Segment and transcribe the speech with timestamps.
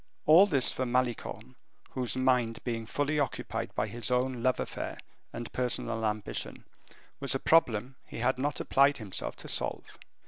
[0.25, 1.55] All this for Malicorne,
[1.91, 4.97] whose mind being fully occupied by his own love affair
[5.31, 6.65] and personal ambition,
[7.19, 9.99] was a problem he had not applied himself to solve.